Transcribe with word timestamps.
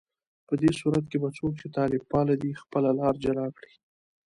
په 0.47 0.53
دې 0.61 0.71
صورت 0.79 1.05
کې 1.11 1.17
به 1.23 1.29
څوک 1.37 1.51
چې 1.61 1.67
طالب 1.77 2.01
پاله 2.11 2.35
دي، 2.41 2.51
خپله 2.61 2.89
لاره 2.99 3.21
جلا 3.23 3.47
کړي 3.57 3.73